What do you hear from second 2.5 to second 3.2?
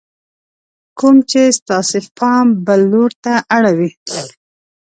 بل لور